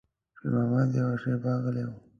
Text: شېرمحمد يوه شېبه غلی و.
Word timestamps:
شېرمحمد 0.37 0.89
يوه 0.99 1.15
شېبه 1.21 1.51
غلی 1.63 1.83
و. 1.87 1.91